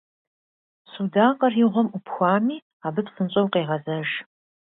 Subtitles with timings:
[0.91, 4.09] Судакъыр и гъуэм Ӏупхуами, абы псынщӀэу къегъэзэж.